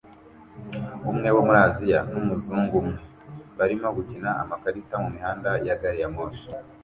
(umwe 1.11 1.29
wo 1.35 1.41
muri 1.47 1.59
Aziya 1.67 1.99
numuzungu 2.11 2.75
umwe) 2.81 2.99
barimo 3.57 3.87
gukina 3.97 4.29
amakarita 4.43 4.93
mumihanda 5.01 5.49
ya 5.65 5.75
gari 5.81 5.99
ya 6.03 6.09
moshi 6.15 6.47